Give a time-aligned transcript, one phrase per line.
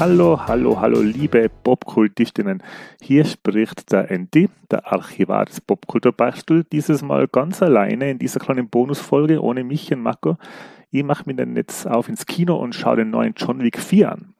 [0.00, 2.62] Hallo, hallo, hallo, liebe Popkultistinnen.
[3.02, 8.70] Hier spricht der Andy, der Archivar des Popkulturbastel, dieses Mal ganz alleine in dieser kleinen
[8.70, 10.38] Bonusfolge ohne mich und Marco.
[10.90, 14.12] Ich mache mir dann jetzt auf ins Kino und schaue den neuen John Wick 4
[14.12, 14.34] an.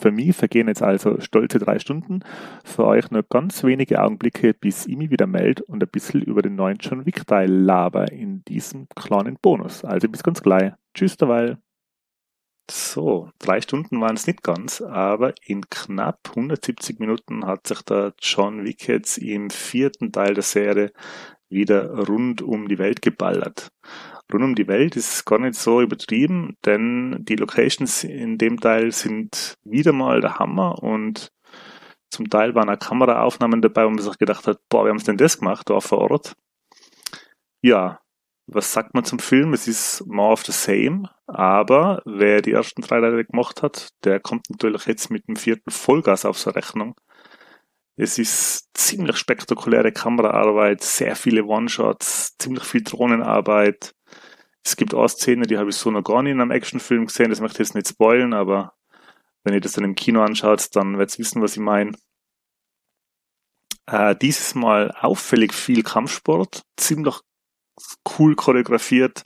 [0.00, 2.20] Für mich vergehen jetzt also stolze drei Stunden,
[2.64, 6.40] für euch nur ganz wenige Augenblicke, bis ich mich wieder melde und ein bisschen über
[6.40, 9.84] den neuen John Wick Teil laber in diesem kleinen Bonus.
[9.84, 10.72] Also bis ganz gleich.
[10.94, 11.58] Tschüss derweil.
[12.74, 18.14] So, drei Stunden waren es nicht ganz, aber in knapp 170 Minuten hat sich der
[18.18, 20.90] John Wick jetzt im vierten Teil der Serie
[21.50, 23.72] wieder rund um die Welt geballert.
[24.32, 28.90] Rund um die Welt ist gar nicht so übertrieben, denn die Locations in dem Teil
[28.90, 31.30] sind wieder mal der Hammer und
[32.08, 35.04] zum Teil waren auch Kameraaufnahmen dabei, wo man sich gedacht hat, boah, wie haben sie
[35.04, 36.36] denn das gemacht, da vor Ort?
[37.60, 38.01] Ja,
[38.46, 39.52] was sagt man zum Film?
[39.52, 44.20] Es ist more of the same, aber wer die ersten drei Teile gemacht hat, der
[44.20, 46.94] kommt natürlich jetzt mit dem vierten Vollgas auf seine Rechnung.
[47.96, 53.94] Es ist ziemlich spektakuläre Kameraarbeit, sehr viele One-Shots, ziemlich viel Drohnenarbeit.
[54.64, 57.30] Es gibt auch Szenen, die habe ich so noch gar nicht in einem Actionfilm gesehen,
[57.30, 58.74] das möchte ich jetzt nicht spoilen, aber
[59.44, 61.92] wenn ihr das dann im Kino anschaut, dann werdet ihr wissen, was ich meine.
[63.86, 67.16] Äh, dieses Mal auffällig viel Kampfsport, ziemlich
[68.18, 69.24] cool choreografiert.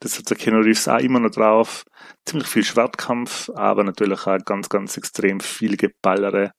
[0.00, 1.84] Das hat der Keanu Reeves auch immer noch drauf.
[2.24, 6.52] Ziemlich viel Schwertkampf, aber natürlich auch ganz, ganz extrem viel Geballere.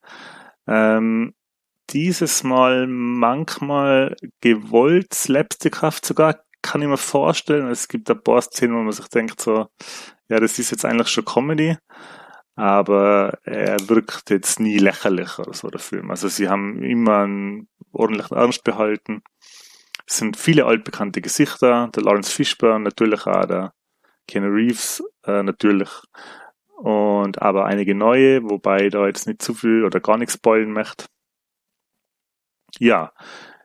[0.68, 1.34] Ähm,
[1.92, 7.70] dieses Mal manchmal gewollt, slapstickhaft sogar, kann ich mir vorstellen.
[7.70, 9.68] Es gibt ein paar Szenen, wo man sich denkt so,
[10.28, 11.78] ja, das ist jetzt eigentlich schon Comedy,
[12.56, 16.10] aber er wirkt jetzt nie lächerlich oder so, der Film.
[16.10, 19.22] Also sie haben immer einen ordentlichen Ernst behalten.
[20.08, 23.74] Es sind viele altbekannte Gesichter, der Lawrence Fishburne, natürlich auch der
[24.28, 25.90] Keanu Reeves, äh, natürlich.
[26.78, 30.72] Und aber einige neue, wobei ich da jetzt nicht zu viel oder gar nichts spoilen
[30.72, 31.06] möchte.
[32.80, 33.14] Ja,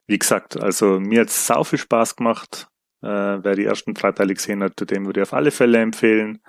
[0.07, 2.69] wie gesagt, also mir hat es sau viel Spaß gemacht.
[3.03, 3.07] Äh,
[3.43, 6.43] wer die ersten drei Teile gesehen hat, dem würde ich auf alle Fälle empfehlen,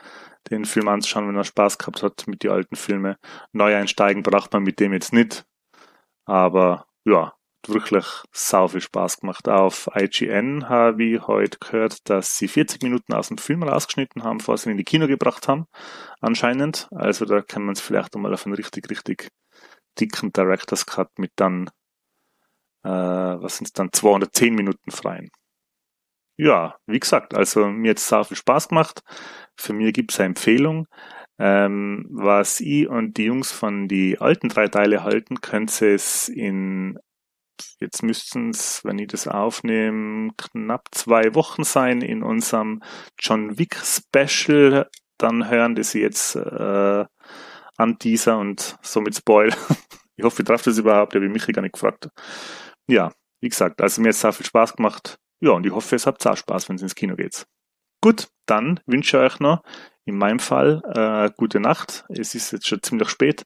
[0.50, 3.16] den Film anzuschauen, wenn er Spaß gehabt hat mit den alten Filmen.
[3.54, 5.46] Neu einsteigen braucht man mit dem jetzt nicht.
[6.26, 7.34] Aber ja,
[7.68, 9.48] wirklich sau viel Spaß gemacht.
[9.48, 14.40] Auf IGN habe ich heute gehört, dass sie 40 Minuten aus dem Film rausgeschnitten haben,
[14.40, 15.66] bevor sie ihn in die Kino gebracht haben,
[16.20, 16.88] anscheinend.
[16.92, 19.30] Also da kann man es vielleicht einmal auf einen richtig, richtig
[20.00, 21.68] dicken Director's Cut mit dann,
[22.84, 25.30] äh, was sind es dann, 210 Minuten freien.
[26.38, 29.02] Ja, wie gesagt, also mir hat es sau viel Spaß gemacht.
[29.56, 30.88] Für mich gibt es eine Empfehlung.
[31.38, 36.30] Ähm, was ich und die Jungs von die alten drei Teile halten, könnt ihr es
[36.30, 37.00] in
[37.80, 42.82] jetzt müssten es, wenn ich das aufnehme, knapp zwei Wochen sein in unserem
[43.20, 44.90] John Wick Special.
[45.18, 47.06] Dann hören das jetzt äh,
[47.78, 49.50] an dieser und somit Spoil.
[50.16, 52.10] ich hoffe, ihr trefft das überhaupt, habe ich mich gar nicht gefragt.
[52.88, 53.12] Ja,
[53.42, 55.18] wie gesagt, also mir hat es sehr viel Spaß gemacht.
[55.42, 57.46] Ja, und ich hoffe, es habt auch Spaß, wenn es ins Kino geht.
[58.02, 59.62] Gut, dann wünsche ich euch noch
[60.06, 62.06] in meinem Fall äh, gute Nacht.
[62.10, 63.46] Es ist jetzt schon ziemlich spät.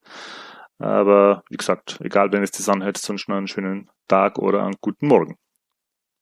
[0.78, 4.75] Aber wie gesagt, egal, wenn es das anhört, sonst noch einen schönen Tag oder einen
[4.81, 5.35] guten Morgen.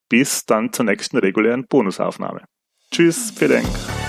[0.09, 2.45] Bis dann zur nächsten regulären Bonusaufnahme.
[2.91, 4.02] Tschüss, vielen Dank.